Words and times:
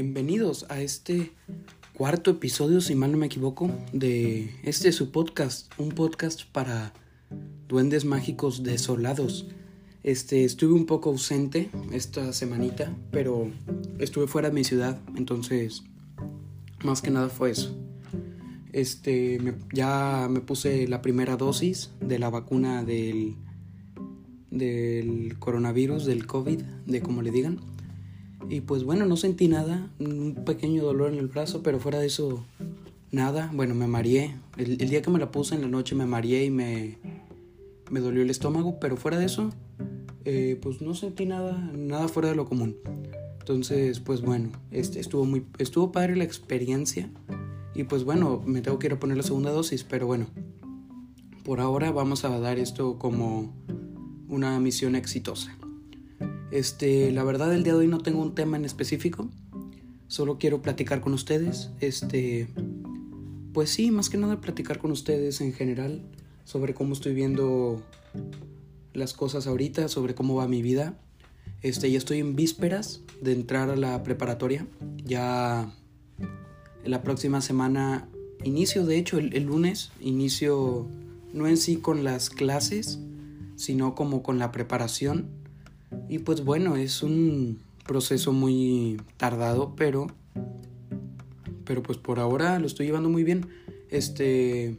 bienvenidos 0.00 0.64
a 0.68 0.80
este 0.80 1.32
cuarto 1.92 2.30
episodio, 2.30 2.80
si 2.80 2.94
mal 2.94 3.10
no 3.10 3.18
me 3.18 3.26
equivoco, 3.26 3.68
de 3.92 4.48
este 4.62 4.92
su 4.92 5.10
podcast, 5.10 5.72
un 5.76 5.88
podcast 5.88 6.44
para 6.52 6.92
duendes 7.66 8.04
mágicos 8.04 8.62
desolados. 8.62 9.48
Este, 10.04 10.44
estuve 10.44 10.74
un 10.74 10.86
poco 10.86 11.10
ausente 11.10 11.68
esta 11.90 12.32
semanita, 12.32 12.96
pero 13.10 13.50
estuve 13.98 14.28
fuera 14.28 14.50
de 14.50 14.54
mi 14.54 14.62
ciudad, 14.62 15.00
entonces 15.16 15.82
más 16.84 17.02
que 17.02 17.10
nada 17.10 17.28
fue 17.28 17.50
eso. 17.50 17.76
Este, 18.72 19.56
ya 19.74 20.28
me 20.30 20.38
puse 20.38 20.86
la 20.86 21.02
primera 21.02 21.36
dosis 21.36 21.90
de 22.00 22.20
la 22.20 22.30
vacuna 22.30 22.84
del 22.84 23.34
del 24.52 25.40
coronavirus, 25.40 26.06
del 26.06 26.24
COVID, 26.24 26.62
de 26.86 27.00
como 27.02 27.20
le 27.20 27.32
digan. 27.32 27.58
Y 28.48 28.60
pues 28.62 28.84
bueno, 28.84 29.04
no 29.06 29.16
sentí 29.16 29.48
nada, 29.48 29.90
un 29.98 30.42
pequeño 30.46 30.82
dolor 30.82 31.12
en 31.12 31.18
el 31.18 31.26
brazo, 31.26 31.62
pero 31.62 31.80
fuera 31.80 31.98
de 31.98 32.06
eso, 32.06 32.44
nada. 33.10 33.50
Bueno, 33.52 33.74
me 33.74 33.86
mareé. 33.86 34.36
El, 34.56 34.76
día 34.76 35.02
que 35.02 35.10
me 35.10 35.18
la 35.18 35.30
puse 35.30 35.54
en 35.54 35.62
la 35.62 35.68
noche 35.68 35.94
me 35.94 36.06
mareé 36.06 36.44
y 36.44 36.50
me, 36.50 36.98
me 37.90 38.00
dolió 38.00 38.22
el 38.22 38.30
estómago, 38.30 38.78
pero 38.80 38.96
fuera 38.96 39.18
de 39.18 39.26
eso, 39.26 39.50
eh, 40.24 40.58
pues 40.62 40.80
no 40.80 40.94
sentí 40.94 41.26
nada, 41.26 41.70
nada 41.74 42.08
fuera 42.08 42.28
de 42.28 42.36
lo 42.36 42.46
común. 42.46 42.76
Entonces, 43.40 44.00
pues 44.00 44.20
bueno, 44.20 44.50
este, 44.70 45.00
estuvo, 45.00 45.24
muy, 45.24 45.44
estuvo 45.58 45.90
padre 45.90 46.16
la 46.16 46.24
experiencia. 46.24 47.10
Y 47.74 47.84
pues 47.84 48.04
bueno, 48.04 48.42
me 48.44 48.60
tengo 48.60 48.78
que 48.78 48.88
ir 48.88 48.92
a 48.92 49.00
poner 49.00 49.16
la 49.16 49.22
segunda 49.22 49.50
dosis, 49.50 49.84
pero 49.84 50.06
bueno, 50.06 50.26
por 51.44 51.60
ahora 51.60 51.90
vamos 51.92 52.24
a 52.24 52.38
dar 52.40 52.58
esto 52.58 52.98
como 52.98 53.54
una 54.28 54.58
misión 54.60 54.96
exitosa. 54.96 55.56
Este, 56.50 57.10
la 57.12 57.24
verdad 57.24 57.52
el 57.54 57.62
día 57.62 57.74
de 57.74 57.80
hoy 57.80 57.88
no 57.88 57.98
tengo 57.98 58.22
un 58.22 58.34
tema 58.34 58.56
en 58.56 58.64
específico, 58.64 59.28
solo 60.06 60.38
quiero 60.38 60.62
platicar 60.62 61.00
con 61.00 61.12
ustedes, 61.12 61.70
este, 61.80 62.48
pues 63.52 63.70
sí, 63.70 63.90
más 63.90 64.08
que 64.08 64.16
nada 64.16 64.40
platicar 64.40 64.78
con 64.78 64.90
ustedes 64.90 65.40
en 65.40 65.52
general 65.52 66.02
sobre 66.44 66.74
cómo 66.74 66.94
estoy 66.94 67.12
viendo 67.12 67.82
las 68.94 69.12
cosas 69.12 69.46
ahorita, 69.46 69.88
sobre 69.88 70.14
cómo 70.14 70.36
va 70.36 70.48
mi 70.48 70.62
vida. 70.62 70.98
Este, 71.62 71.90
ya 71.90 71.98
estoy 71.98 72.20
en 72.20 72.36
vísperas 72.36 73.02
de 73.20 73.32
entrar 73.32 73.68
a 73.68 73.76
la 73.76 74.02
preparatoria. 74.02 74.66
Ya 75.04 75.74
la 76.84 77.02
próxima 77.02 77.40
semana 77.40 78.08
inicio, 78.44 78.86
de 78.86 78.96
hecho, 78.96 79.18
el, 79.18 79.34
el 79.34 79.44
lunes 79.44 79.90
inicio 80.00 80.88
no 81.32 81.46
en 81.46 81.56
sí 81.56 81.76
con 81.76 82.04
las 82.04 82.30
clases, 82.30 82.98
sino 83.56 83.94
como 83.94 84.22
con 84.22 84.38
la 84.38 84.52
preparación. 84.52 85.28
Y 86.08 86.20
pues 86.20 86.44
bueno, 86.44 86.76
es 86.76 87.02
un 87.02 87.60
proceso 87.86 88.32
muy 88.32 89.00
tardado, 89.16 89.74
pero 89.76 90.08
pero 91.64 91.82
pues 91.82 91.98
por 91.98 92.18
ahora 92.18 92.58
lo 92.58 92.66
estoy 92.66 92.86
llevando 92.86 93.08
muy 93.10 93.24
bien. 93.24 93.46
Este 93.90 94.76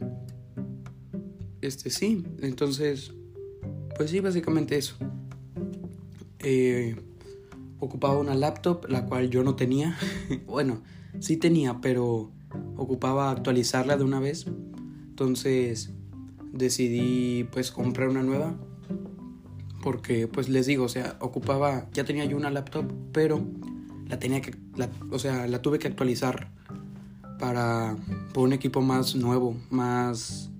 este 1.60 1.90
sí, 1.90 2.24
entonces 2.40 3.12
pues 4.00 4.10
sí, 4.10 4.20
básicamente 4.20 4.78
eso. 4.78 4.96
Eh, 6.38 6.96
ocupaba 7.80 8.18
una 8.18 8.34
laptop, 8.34 8.86
la 8.88 9.04
cual 9.04 9.28
yo 9.28 9.44
no 9.44 9.56
tenía. 9.56 9.96
bueno, 10.46 10.82
sí 11.18 11.36
tenía, 11.36 11.80
pero 11.82 12.30
ocupaba 12.76 13.30
actualizarla 13.30 13.96
de 13.98 14.04
una 14.04 14.18
vez. 14.18 14.46
Entonces 15.10 15.92
decidí 16.52 17.44
pues 17.44 17.70
comprar 17.70 18.08
una 18.08 18.22
nueva 18.22 18.56
porque 19.82 20.28
pues 20.28 20.48
les 20.48 20.66
digo, 20.66 20.84
o 20.84 20.88
sea, 20.88 21.16
ocupaba, 21.20 21.88
ya 21.92 22.04
tenía 22.04 22.24
yo 22.24 22.36
una 22.36 22.50
laptop, 22.50 22.92
pero 23.12 23.44
la 24.08 24.18
tenía 24.18 24.40
que, 24.40 24.54
o 25.10 25.18
sea, 25.18 25.46
la 25.46 25.62
tuve 25.62 25.78
que 25.78 25.88
actualizar 25.88 26.50
para 27.38 27.96
por 28.34 28.44
un 28.44 28.52
equipo 28.52 28.82
más 28.82 29.14
nuevo, 29.16 29.56
más, 29.70 30.50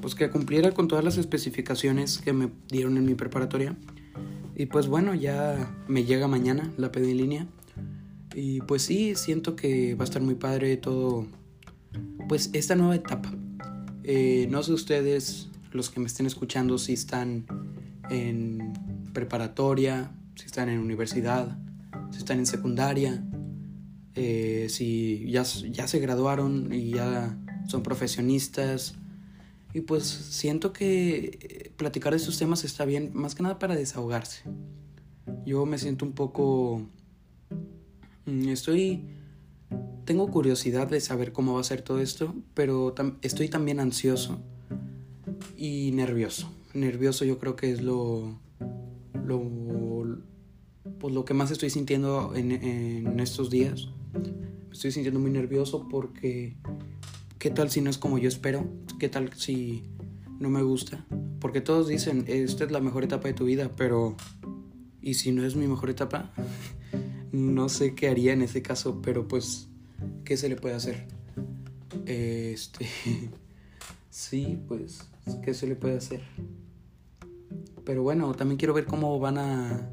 pues 0.00 0.14
que 0.14 0.30
cumpliera 0.30 0.72
con 0.72 0.88
todas 0.88 1.04
las 1.04 1.18
especificaciones 1.18 2.18
que 2.18 2.32
me 2.32 2.50
dieron 2.68 2.96
en 2.96 3.04
mi 3.04 3.14
preparatoria. 3.14 3.76
Y 4.54 4.66
pues 4.66 4.88
bueno, 4.88 5.14
ya 5.14 5.72
me 5.86 6.04
llega 6.04 6.26
mañana, 6.28 6.72
la 6.76 6.90
pedí 6.90 7.12
en 7.12 7.16
línea. 7.16 7.46
Y 8.34 8.60
pues 8.62 8.82
sí, 8.82 9.14
siento 9.14 9.56
que 9.56 9.94
va 9.94 10.02
a 10.02 10.04
estar 10.04 10.22
muy 10.22 10.34
padre 10.34 10.76
todo, 10.76 11.26
pues 12.28 12.50
esta 12.52 12.74
nueva 12.74 12.96
etapa. 12.96 13.32
Eh, 14.04 14.46
no 14.50 14.62
sé 14.62 14.72
ustedes, 14.72 15.48
los 15.72 15.90
que 15.90 16.00
me 16.00 16.06
estén 16.06 16.26
escuchando, 16.26 16.78
si 16.78 16.92
están 16.92 17.46
en 18.10 19.08
preparatoria, 19.12 20.12
si 20.34 20.46
están 20.46 20.68
en 20.68 20.78
universidad, 20.78 21.58
si 22.10 22.18
están 22.18 22.38
en 22.38 22.46
secundaria, 22.46 23.24
eh, 24.14 24.66
si 24.68 25.30
ya, 25.30 25.42
ya 25.42 25.88
se 25.88 25.98
graduaron 25.98 26.72
y 26.72 26.90
ya 26.90 27.36
son 27.66 27.82
profesionistas. 27.82 28.94
Y 29.74 29.82
pues 29.82 30.04
siento 30.04 30.72
que 30.72 31.38
eh, 31.40 31.72
platicar 31.76 32.12
de 32.12 32.16
estos 32.16 32.38
temas 32.38 32.64
está 32.64 32.84
bien, 32.84 33.10
más 33.14 33.34
que 33.34 33.42
nada 33.42 33.58
para 33.58 33.76
desahogarse. 33.76 34.42
Yo 35.44 35.66
me 35.66 35.78
siento 35.78 36.04
un 36.04 36.12
poco... 36.12 36.86
Mm, 38.26 38.48
estoy... 38.48 39.04
Tengo 40.04 40.30
curiosidad 40.30 40.88
de 40.88 41.00
saber 41.00 41.32
cómo 41.32 41.54
va 41.54 41.60
a 41.60 41.64
ser 41.64 41.82
todo 41.82 42.00
esto, 42.00 42.34
pero 42.54 42.94
estoy 43.20 43.50
también 43.50 43.78
ansioso 43.78 44.40
y 45.54 45.90
nervioso 45.92 46.57
nervioso 46.74 47.24
yo 47.24 47.38
creo 47.38 47.56
que 47.56 47.72
es 47.72 47.82
lo, 47.82 48.38
lo, 49.24 50.18
pues 50.98 51.14
lo 51.14 51.24
que 51.24 51.34
más 51.34 51.50
estoy 51.50 51.70
sintiendo 51.70 52.34
en, 52.34 52.52
en 52.52 53.20
estos 53.20 53.50
días. 53.50 53.88
Estoy 54.72 54.92
sintiendo 54.92 55.20
muy 55.20 55.30
nervioso 55.30 55.88
porque 55.88 56.56
¿qué 57.38 57.50
tal 57.50 57.70
si 57.70 57.80
no 57.80 57.90
es 57.90 57.98
como 57.98 58.18
yo 58.18 58.28
espero? 58.28 58.66
¿Qué 58.98 59.08
tal 59.08 59.32
si 59.34 59.84
no 60.38 60.50
me 60.50 60.62
gusta? 60.62 61.06
Porque 61.40 61.60
todos 61.60 61.88
dicen, 61.88 62.24
esta 62.26 62.64
es 62.64 62.70
la 62.70 62.80
mejor 62.80 63.04
etapa 63.04 63.28
de 63.28 63.34
tu 63.34 63.44
vida, 63.44 63.70
pero 63.76 64.16
¿y 65.00 65.14
si 65.14 65.32
no 65.32 65.44
es 65.44 65.54
mi 65.54 65.66
mejor 65.66 65.90
etapa? 65.90 66.32
no 67.32 67.68
sé 67.68 67.94
qué 67.94 68.08
haría 68.08 68.32
en 68.32 68.42
ese 68.42 68.62
caso, 68.62 69.00
pero 69.02 69.28
pues, 69.28 69.68
¿qué 70.24 70.36
se 70.36 70.48
le 70.48 70.56
puede 70.56 70.74
hacer? 70.74 71.06
Este, 72.06 72.88
sí, 74.10 74.58
pues, 74.66 75.08
¿qué 75.36 75.54
se 75.54 75.66
le 75.66 75.76
puede 75.76 75.96
hacer? 75.96 76.20
Pero 77.84 78.02
bueno, 78.02 78.34
también 78.34 78.58
quiero 78.58 78.74
ver 78.74 78.84
cómo 78.84 79.18
van 79.18 79.38
a, 79.38 79.90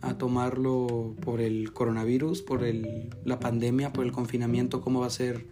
a 0.00 0.18
tomarlo 0.18 1.14
por 1.20 1.40
el 1.40 1.72
coronavirus, 1.72 2.42
por 2.42 2.64
el, 2.64 3.10
la 3.24 3.38
pandemia, 3.38 3.92
por 3.92 4.04
el 4.04 4.12
confinamiento, 4.12 4.80
cómo 4.80 5.00
va 5.00 5.06
a 5.06 5.10
ser 5.10 5.46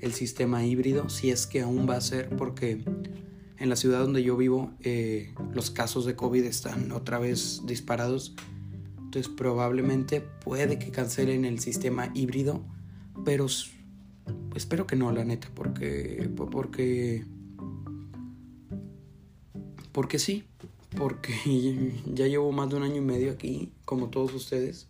el 0.00 0.12
sistema 0.12 0.64
híbrido, 0.64 1.08
si 1.08 1.30
es 1.30 1.46
que 1.46 1.62
aún 1.62 1.88
va 1.88 1.96
a 1.96 2.00
ser, 2.00 2.28
porque 2.36 2.84
en 3.58 3.68
la 3.68 3.76
ciudad 3.76 4.00
donde 4.00 4.22
yo 4.22 4.36
vivo 4.36 4.72
eh, 4.80 5.32
los 5.52 5.70
casos 5.70 6.04
de 6.04 6.16
COVID 6.16 6.44
están 6.44 6.92
otra 6.92 7.18
vez 7.18 7.62
disparados. 7.66 8.34
Entonces 8.98 9.32
probablemente 9.34 10.20
puede 10.20 10.78
que 10.78 10.90
cancelen 10.90 11.44
el 11.44 11.60
sistema 11.60 12.10
híbrido, 12.14 12.64
pero 13.24 13.46
espero 14.54 14.86
que 14.86 14.96
no, 14.96 15.12
la 15.12 15.24
neta, 15.24 15.48
porque 15.54 16.30
porque 16.36 17.24
porque 19.94 20.18
sí, 20.18 20.44
porque 20.96 21.94
ya 22.12 22.26
llevo 22.26 22.52
más 22.52 22.68
de 22.68 22.76
un 22.76 22.82
año 22.82 22.96
y 22.96 23.00
medio 23.00 23.32
aquí, 23.32 23.72
como 23.84 24.08
todos 24.08 24.34
ustedes, 24.34 24.88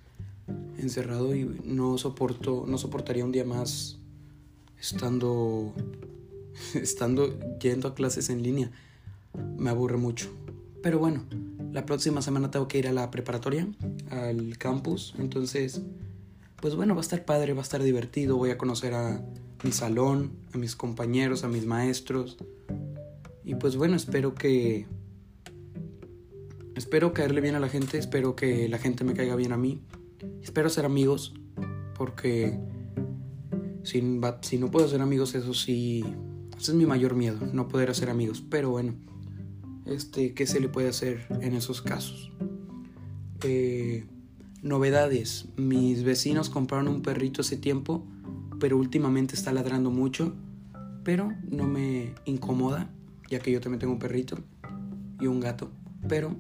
encerrado 0.78 1.37
y 1.37 1.44
no 1.65 1.98
soporto, 1.98 2.65
no 2.66 2.78
soportaría 2.78 3.25
un 3.25 3.31
día 3.31 3.44
más 3.44 3.98
estando, 4.81 5.72
estando 6.75 7.38
yendo 7.59 7.88
a 7.88 7.94
clases 7.94 8.31
en 8.31 8.42
línea. 8.42 8.70
Me 9.56 9.70
aburre 9.70 9.98
mucho. 9.98 10.31
Pero 10.82 10.98
bueno, 10.98 11.25
la 11.72 11.86
próxima 11.86 12.22
semana 12.22 12.51
tengo 12.51 12.66
que 12.66 12.78
ir 12.78 12.89
a 12.89 12.92
la 12.92 13.10
preparatoria, 13.10 13.68
al 14.10 14.56
campus, 14.59 15.15
entonces, 15.18 15.83
pues 16.60 16.77
bueno, 16.77 16.95
va 16.95 17.01
a 17.01 17.03
estar 17.03 17.24
padre, 17.24 17.53
va 17.53 17.60
a 17.60 17.62
estar 17.62 17.83
divertido, 17.83 18.36
voy 18.36 18.51
a 18.51 18.59
conocer 18.59 18.95
a 18.95 19.22
mi 19.62 19.72
salón, 19.72 20.33
a 20.54 20.59
mis 20.59 20.77
compañeros, 20.77 21.45
a 21.45 21.48
mis 21.48 21.66
maestros. 21.66 22.36
Y 23.45 23.54
pues 23.56 23.77
bueno, 23.77 23.97
espero 23.97 24.34
que 24.34 24.86
Espero 26.76 27.12
caerle 27.12 27.41
bien 27.41 27.54
a 27.54 27.60
la 27.60 27.68
gente, 27.68 27.98
espero 27.98 28.34
que 28.34 28.68
la 28.68 28.78
gente 28.78 29.04
me 29.04 29.15
caiga 29.15 29.36
bien 29.36 29.53
a 29.53 29.56
mí. 29.56 29.80
Espero 30.42 30.68
ser 30.68 30.84
amigos, 30.84 31.34
porque 31.97 32.59
si, 33.84 34.21
si 34.41 34.59
no 34.59 34.71
puedo 34.71 34.88
ser 34.88 35.00
amigos, 35.00 35.36
eso 35.36 35.54
sí, 35.54 36.04
ese 36.59 36.72
es 36.72 36.76
mi 36.76 36.84
mayor 36.84 37.15
miedo, 37.15 37.38
no 37.53 37.68
poder 37.68 37.91
hacer 37.91 38.10
amigos. 38.10 38.42
Pero 38.50 38.71
bueno, 38.71 38.94
este, 39.86 40.34
¿qué 40.34 40.47
se 40.47 40.59
le 40.59 40.68
puede 40.68 40.88
hacer 40.88 41.26
en 41.41 41.54
esos 41.54 41.80
casos? 41.80 42.32
Eh, 43.44 44.06
novedades. 44.62 45.47
Mis 45.56 46.03
vecinos 46.03 46.50
compraron 46.50 46.88
un 46.88 47.03
perrito 47.03 47.42
hace 47.42 47.56
tiempo, 47.56 48.04
pero 48.59 48.77
últimamente 48.78 49.36
está 49.36 49.53
ladrando 49.53 49.91
mucho, 49.91 50.34
pero 51.04 51.32
no 51.48 51.68
me 51.68 52.15
incomoda, 52.24 52.91
ya 53.30 53.38
que 53.38 53.53
yo 53.53 53.60
también 53.60 53.78
tengo 53.78 53.92
un 53.92 53.98
perrito 54.00 54.38
y 55.20 55.27
un 55.28 55.38
gato, 55.38 55.70
pero 56.09 56.34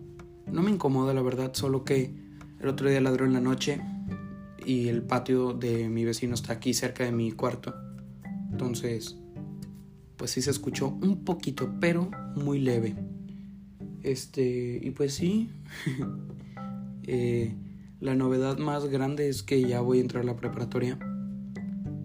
no 0.50 0.62
me 0.62 0.70
incomoda 0.70 1.14
la 1.14 1.22
verdad, 1.22 1.52
solo 1.54 1.84
que 1.84 2.14
el 2.60 2.68
otro 2.68 2.88
día 2.88 3.00
ladró 3.00 3.26
en 3.26 3.32
la 3.32 3.40
noche 3.40 3.80
y 4.64 4.88
el 4.88 5.02
patio 5.02 5.52
de 5.52 5.88
mi 5.88 6.04
vecino 6.04 6.34
está 6.34 6.54
aquí 6.54 6.74
cerca 6.74 7.04
de 7.04 7.12
mi 7.12 7.32
cuarto. 7.32 7.74
Entonces, 8.50 9.16
pues 10.16 10.30
sí 10.30 10.42
se 10.42 10.50
escuchó 10.50 10.88
un 10.88 11.24
poquito, 11.24 11.74
pero 11.80 12.10
muy 12.36 12.58
leve. 12.60 12.94
Este, 14.02 14.80
y 14.82 14.90
pues 14.90 15.14
sí, 15.14 15.50
eh, 17.02 17.54
la 18.00 18.14
novedad 18.14 18.58
más 18.58 18.86
grande 18.86 19.28
es 19.28 19.42
que 19.42 19.62
ya 19.66 19.80
voy 19.80 19.98
a 19.98 20.02
entrar 20.02 20.22
a 20.22 20.26
la 20.26 20.36
preparatoria. 20.36 20.98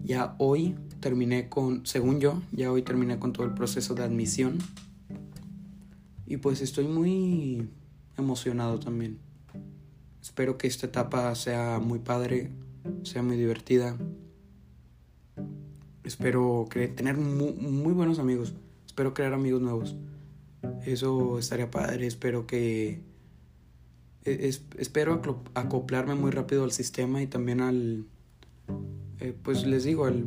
Ya 0.02 0.34
hoy 0.38 0.74
terminé 1.00 1.48
con, 1.48 1.86
según 1.86 2.20
yo, 2.20 2.42
ya 2.52 2.72
hoy 2.72 2.82
terminé 2.82 3.18
con 3.18 3.32
todo 3.32 3.46
el 3.46 3.54
proceso 3.54 3.94
de 3.94 4.02
admisión. 4.02 4.58
Y 6.26 6.38
pues 6.38 6.60
estoy 6.60 6.86
muy 6.86 7.68
emocionado 8.20 8.78
también. 8.78 9.18
Espero 10.22 10.58
que 10.58 10.66
esta 10.66 10.86
etapa 10.86 11.34
sea 11.34 11.78
muy 11.80 11.98
padre, 11.98 12.50
sea 13.02 13.22
muy 13.22 13.36
divertida. 13.36 13.96
Espero 16.04 16.68
tener 16.70 17.16
muy, 17.16 17.92
buenos 17.92 18.18
amigos. 18.18 18.54
Espero 18.86 19.14
crear 19.14 19.32
amigos 19.32 19.60
nuevos. 19.60 19.96
Eso 20.84 21.38
estaría 21.38 21.70
padre. 21.70 22.06
Espero 22.06 22.46
que... 22.46 23.00
E, 24.24 24.50
espero 24.78 25.22
acoplarme 25.54 26.14
muy 26.14 26.30
rápido 26.30 26.64
al 26.64 26.72
sistema 26.72 27.22
y 27.22 27.26
también 27.26 27.60
al... 27.60 28.04
Eh, 29.20 29.34
pues 29.42 29.66
les 29.66 29.84
digo, 29.84 30.06
al 30.06 30.24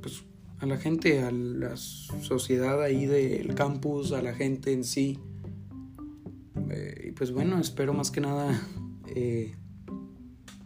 pues, 0.00 0.22
a 0.60 0.66
la 0.66 0.76
gente, 0.76 1.22
a 1.22 1.30
la 1.30 1.76
sociedad 1.76 2.82
ahí 2.82 3.06
del 3.06 3.54
campus, 3.54 4.12
a 4.12 4.22
la 4.22 4.34
gente 4.34 4.72
en 4.72 4.84
sí. 4.84 5.18
Eh, 7.16 7.18
pues 7.18 7.32
bueno, 7.32 7.58
espero 7.58 7.94
más 7.94 8.10
que 8.10 8.20
nada 8.20 8.60
eh, 9.06 9.54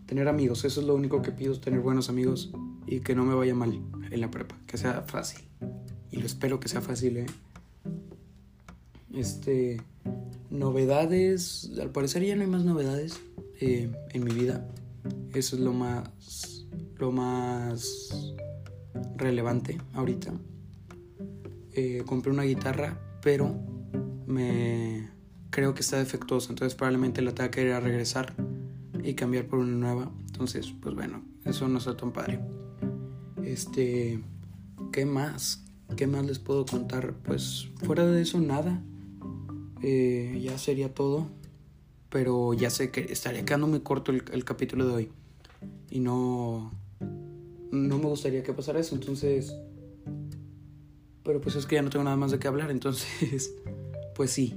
tener 0.07 0.27
amigos. 0.27 0.65
Eso 0.65 0.81
es 0.81 0.87
lo 0.87 0.97
único 0.97 1.23
que 1.23 1.31
pido, 1.31 1.59
tener 1.61 1.81
buenos 1.81 2.09
amigos 2.09 2.51
y 2.87 3.01
que 3.01 3.15
no 3.15 3.25
me 3.25 3.35
vaya 3.35 3.55
mal 3.55 3.81
en 4.11 4.21
la 4.21 4.31
prepa, 4.31 4.57
que 4.67 4.77
sea 4.77 5.03
fácil. 5.03 5.45
Y 6.11 6.17
lo 6.17 6.27
espero 6.27 6.59
que 6.59 6.69
sea 6.69 6.81
fácil, 6.81 7.19
¿eh? 7.19 7.27
Este, 9.15 9.81
novedades, 10.51 11.71
al 11.81 11.91
parecer 11.91 12.25
ya 12.25 12.35
no 12.35 12.43
hay 12.43 12.49
más 12.49 12.65
novedades 12.65 13.21
en 13.61 14.25
mi 14.25 14.33
vida. 14.33 14.67
Eso 15.35 15.55
es 15.55 15.63
lo 15.63 15.73
más, 15.73 16.67
lo 16.99 17.13
más 17.13 18.35
relevante 19.17 19.79
ahorita. 19.95 20.33
Eh, 21.75 22.03
compré 22.07 22.33
una 22.33 22.43
guitarra, 22.43 23.01
pero 23.23 23.55
me 24.27 25.20
creo 25.51 25.75
que 25.75 25.81
está 25.81 25.99
defectuosa, 25.99 26.51
entonces 26.51 26.75
probablemente 26.75 27.23
la 27.23 27.33
tenga 27.35 27.51
que 27.51 27.63
ir 27.63 27.73
a 27.73 27.81
regresar 27.81 28.35
y 29.03 29.15
cambiar 29.15 29.47
por 29.47 29.59
una 29.59 29.77
nueva. 29.77 30.11
Entonces, 30.27 30.73
pues 30.81 30.95
bueno, 30.95 31.23
eso 31.45 31.69
no 31.69 31.79
está 31.79 31.97
tan 31.97 32.13
padre. 32.13 32.41
Este, 33.45 34.21
¿qué 34.93 35.05
más? 35.05 35.65
¿Qué 35.97 36.07
más 36.07 36.25
les 36.25 36.39
puedo 36.39 36.65
contar? 36.65 37.15
Pues 37.25 37.69
fuera 37.85 38.07
de 38.07 38.23
eso, 38.23 38.41
nada. 38.41 38.81
Eh, 39.83 40.41
ya 40.43 40.57
sería 40.59 40.95
todo. 40.95 41.27
Pero 42.09 42.55
ya 42.55 42.71
sé 42.71 42.91
que 42.91 43.13
estaría 43.13 43.45
quedando 43.45 43.69
muy 43.69 43.81
corto 43.81 44.11
el 44.13 44.45
capítulo 44.45 44.87
de 44.87 44.95
hoy. 44.95 45.13
Y 45.91 46.01
no, 46.01 46.73
no 47.71 47.99
me 47.99 48.07
gustaría 48.07 48.43
que 48.43 48.53
pasara 48.53 48.81
eso, 48.81 48.95
entonces... 48.95 49.55
Pero 51.23 51.41
pues 51.41 51.55
es 51.55 51.67
que 51.67 51.77
ya 51.77 51.83
no 51.83 51.91
tengo 51.91 52.05
nada 52.05 52.17
más 52.17 52.31
de 52.31 52.39
qué 52.39 52.49
hablar, 52.49 52.71
entonces... 52.71 53.55
Pues 54.17 54.33
sí, 54.33 54.55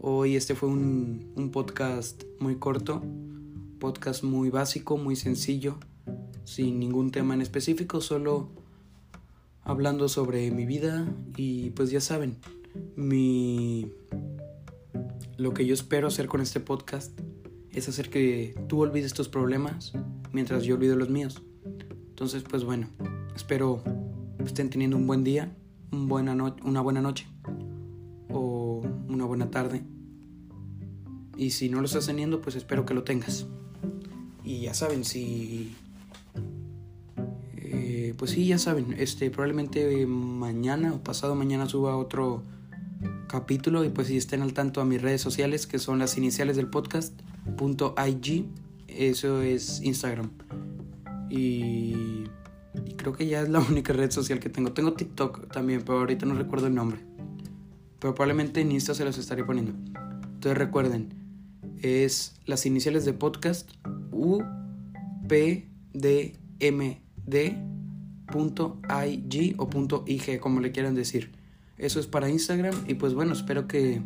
hoy 0.00 0.36
este 0.36 0.54
fue 0.54 0.68
un, 0.68 1.32
un 1.36 1.50
podcast 1.50 2.24
muy 2.38 2.56
corto, 2.56 3.02
podcast 3.78 4.22
muy 4.24 4.50
básico, 4.50 4.96
muy 4.96 5.16
sencillo, 5.16 5.78
sin 6.44 6.78
ningún 6.78 7.10
tema 7.10 7.34
en 7.34 7.42
específico, 7.42 8.00
solo 8.00 8.48
hablando 9.62 10.08
sobre 10.08 10.50
mi 10.50 10.66
vida 10.66 11.06
y 11.36 11.70
pues 11.70 11.90
ya 11.90 12.00
saben, 12.00 12.36
mi... 12.96 13.92
Lo 15.36 15.54
que 15.54 15.64
yo 15.64 15.72
espero 15.72 16.08
hacer 16.08 16.26
con 16.26 16.42
este 16.42 16.60
podcast 16.60 17.18
es 17.72 17.88
hacer 17.88 18.10
que 18.10 18.54
tú 18.68 18.82
olvides 18.82 19.14
tus 19.14 19.28
problemas 19.28 19.92
mientras 20.32 20.64
yo 20.64 20.74
olvido 20.74 20.96
los 20.96 21.08
míos. 21.08 21.42
Entonces, 22.10 22.42
pues 22.42 22.64
bueno, 22.64 22.88
espero 23.34 23.82
estén 24.44 24.68
teniendo 24.68 24.98
un 24.98 25.06
buen 25.06 25.24
día, 25.24 25.56
un 25.92 26.08
buena 26.08 26.34
una 26.62 26.80
buena 26.82 27.00
noche 27.00 27.26
o 28.28 28.82
una 29.08 29.24
buena 29.24 29.50
tarde. 29.50 29.82
Y 31.40 31.52
si 31.52 31.70
no 31.70 31.80
lo 31.80 31.86
estás 31.86 32.04
teniendo, 32.04 32.42
pues 32.42 32.54
espero 32.54 32.84
que 32.84 32.92
lo 32.92 33.02
tengas. 33.02 33.46
Y 34.44 34.60
ya 34.60 34.74
saben, 34.74 35.06
si... 35.06 35.74
Eh, 37.56 38.12
pues 38.18 38.32
sí, 38.32 38.46
ya 38.46 38.58
saben, 38.58 38.94
este, 38.98 39.30
probablemente 39.30 40.06
mañana 40.06 40.92
o 40.92 41.02
pasado 41.02 41.34
mañana 41.34 41.66
suba 41.66 41.96
otro 41.96 42.42
capítulo 43.26 43.86
y 43.86 43.88
pues 43.88 44.08
si 44.08 44.18
estén 44.18 44.42
al 44.42 44.52
tanto 44.52 44.82
a 44.82 44.84
mis 44.84 45.00
redes 45.00 45.22
sociales 45.22 45.66
que 45.66 45.78
son 45.78 45.98
las 45.98 46.18
iniciales 46.18 46.56
del 46.56 46.66
podcast 46.66 47.18
punto 47.56 47.94
.ig 48.06 48.46
eso 48.88 49.40
es 49.40 49.80
Instagram 49.82 50.30
y, 51.30 52.24
creo 52.96 53.14
que 53.14 53.26
ya 53.26 53.40
es 53.40 53.48
la 53.48 53.60
única 53.70 53.94
red 53.94 54.10
social 54.10 54.40
que 54.40 54.50
tengo. 54.50 54.72
Tengo 54.72 54.92
TikTok 54.92 55.50
también, 55.50 55.82
pero 55.86 56.00
ahorita 56.00 56.26
no 56.26 56.34
recuerdo 56.34 56.66
el 56.66 56.74
nombre. 56.74 57.00
Pero 57.98 58.14
probablemente 58.14 58.60
en 58.60 58.72
Insta 58.72 58.94
se 58.94 59.04
los 59.04 59.16
estaré 59.16 59.44
poniendo. 59.44 59.72
Entonces 60.34 60.58
recuerden, 60.58 61.19
es 61.82 62.34
las 62.46 62.66
iniciales 62.66 63.04
de 63.04 63.12
podcast 63.12 63.70
U 64.12 64.42
P 65.28 65.68
D 65.92 66.36
M 66.60 67.00
D 67.26 67.56
punto 68.26 68.80
IG 68.90 69.56
o 69.58 69.68
IG, 70.06 70.40
como 70.40 70.60
le 70.60 70.72
quieran 70.72 70.94
decir. 70.94 71.32
Eso 71.78 72.00
es 72.00 72.06
para 72.06 72.28
Instagram 72.28 72.74
y 72.86 72.94
pues 72.94 73.14
bueno, 73.14 73.32
espero 73.32 73.66
que 73.66 74.02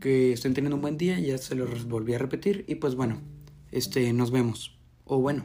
que 0.00 0.32
estén 0.32 0.52
teniendo 0.52 0.76
un 0.76 0.82
buen 0.82 0.98
día, 0.98 1.18
ya 1.18 1.38
se 1.38 1.54
los 1.54 1.86
volví 1.86 2.12
a 2.14 2.18
repetir 2.18 2.64
y 2.68 2.74
pues 2.74 2.94
bueno, 2.94 3.22
este 3.70 4.12
nos 4.12 4.30
vemos. 4.30 4.78
O 5.04 5.18
bueno, 5.18 5.44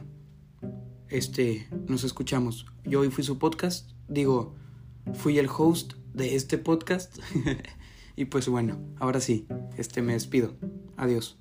este, 1.10 1.66
nos 1.88 2.04
escuchamos. 2.04 2.66
Yo 2.84 3.00
hoy 3.00 3.10
fui 3.10 3.24
su 3.24 3.38
podcast, 3.38 3.90
digo, 4.08 4.54
fui 5.14 5.38
el 5.38 5.48
host 5.48 5.94
de 6.14 6.36
este 6.36 6.56
podcast. 6.56 7.18
y 8.20 8.26
pues 8.26 8.48
bueno, 8.48 8.78
ahora 8.98 9.18
sí, 9.18 9.46
este 9.78 10.02
me 10.02 10.12
despido. 10.12 10.54
Adiós. 10.98 11.39